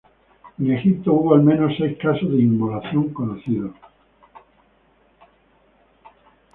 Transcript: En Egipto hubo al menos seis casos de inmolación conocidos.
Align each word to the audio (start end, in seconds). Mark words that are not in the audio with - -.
En 0.57 0.71
Egipto 0.71 1.13
hubo 1.13 1.35
al 1.35 1.43
menos 1.43 1.73
seis 1.77 1.95
casos 2.01 2.31
de 2.31 2.39
inmolación 2.39 3.13
conocidos. 3.13 3.75